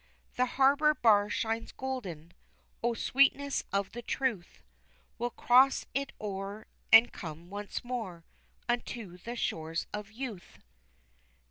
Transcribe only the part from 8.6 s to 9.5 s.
Unto the